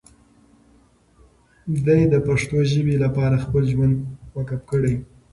دی 1.85 2.01
د 2.13 2.15
پښتو 2.27 2.57
ژبې 2.71 2.95
لپاره 3.03 3.35
خپل 3.45 3.63
ژوند 3.73 3.95
وقف 4.37 4.61
کړی. 4.71 4.95